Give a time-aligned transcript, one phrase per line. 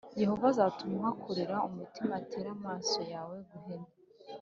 [0.21, 3.89] Yehova azatuma uhakukira umutima, atere amaso yawe guhena,